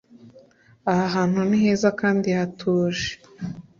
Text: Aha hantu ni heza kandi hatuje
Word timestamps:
Aha 0.91 1.05
hantu 1.15 1.39
ni 1.47 1.57
heza 1.63 1.89
kandi 2.01 2.27
hatuje 2.37 3.07